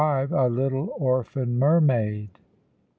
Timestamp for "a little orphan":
0.03-1.59